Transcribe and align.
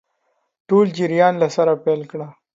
ټول 0.67 0.85
جریان 0.97 1.33
له 1.41 1.47
سره 1.55 1.73
پیل 1.83 2.01
کړي. 2.11 2.27